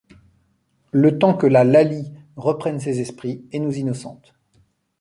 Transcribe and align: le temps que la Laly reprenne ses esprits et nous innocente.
le 0.93 1.19
temps 1.19 1.35
que 1.37 1.45
la 1.45 1.63
Laly 1.63 2.11
reprenne 2.35 2.79
ses 2.79 3.01
esprits 3.01 3.45
et 3.51 3.59
nous 3.59 3.77
innocente. 3.77 4.33